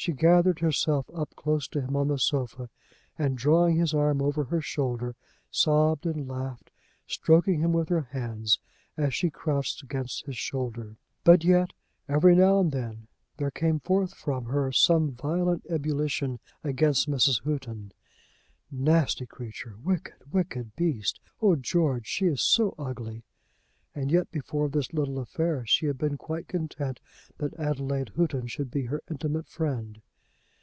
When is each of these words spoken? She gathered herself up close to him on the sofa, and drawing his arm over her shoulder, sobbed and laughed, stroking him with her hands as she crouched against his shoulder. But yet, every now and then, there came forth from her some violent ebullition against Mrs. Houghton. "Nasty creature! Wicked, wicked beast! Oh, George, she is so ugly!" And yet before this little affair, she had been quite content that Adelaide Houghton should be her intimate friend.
She 0.00 0.12
gathered 0.12 0.60
herself 0.60 1.10
up 1.12 1.34
close 1.34 1.66
to 1.66 1.80
him 1.80 1.96
on 1.96 2.06
the 2.06 2.20
sofa, 2.20 2.70
and 3.18 3.36
drawing 3.36 3.78
his 3.78 3.92
arm 3.92 4.22
over 4.22 4.44
her 4.44 4.60
shoulder, 4.60 5.16
sobbed 5.50 6.06
and 6.06 6.28
laughed, 6.28 6.70
stroking 7.08 7.58
him 7.58 7.72
with 7.72 7.88
her 7.88 8.02
hands 8.02 8.60
as 8.96 9.12
she 9.12 9.28
crouched 9.28 9.82
against 9.82 10.24
his 10.26 10.36
shoulder. 10.38 10.94
But 11.24 11.42
yet, 11.42 11.72
every 12.08 12.36
now 12.36 12.60
and 12.60 12.70
then, 12.70 13.08
there 13.38 13.50
came 13.50 13.80
forth 13.80 14.14
from 14.14 14.44
her 14.44 14.70
some 14.70 15.10
violent 15.16 15.66
ebullition 15.68 16.38
against 16.62 17.10
Mrs. 17.10 17.42
Houghton. 17.42 17.90
"Nasty 18.70 19.26
creature! 19.26 19.74
Wicked, 19.82 20.32
wicked 20.32 20.76
beast! 20.76 21.18
Oh, 21.42 21.56
George, 21.56 22.06
she 22.06 22.26
is 22.26 22.40
so 22.40 22.72
ugly!" 22.78 23.24
And 23.94 24.12
yet 24.12 24.30
before 24.30 24.68
this 24.68 24.92
little 24.92 25.18
affair, 25.18 25.66
she 25.66 25.86
had 25.86 25.98
been 25.98 26.16
quite 26.16 26.46
content 26.46 27.00
that 27.38 27.58
Adelaide 27.58 28.10
Houghton 28.16 28.46
should 28.46 28.70
be 28.70 28.84
her 28.84 29.02
intimate 29.10 29.48
friend. 29.48 30.00